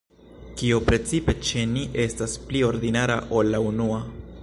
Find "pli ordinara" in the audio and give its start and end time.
2.49-3.23